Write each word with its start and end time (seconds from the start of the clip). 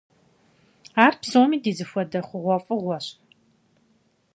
Ар 1.05 1.13
псоми 1.19 1.57
ди 1.63 1.71
зэхуэдэ 1.77 2.19
хъугъуэфӀыгъуэщ. 2.27 3.05